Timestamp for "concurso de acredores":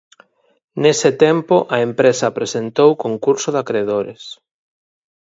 3.05-4.21